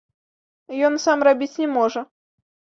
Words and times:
Ён 0.89 0.97
сам 1.05 1.19
рабіць 1.29 1.53
не 1.61 1.71
можа. 1.77 2.07